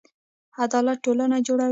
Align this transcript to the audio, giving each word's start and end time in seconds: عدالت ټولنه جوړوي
عدالت 0.63 0.97
ټولنه 1.05 1.37
جوړوي 1.47 1.69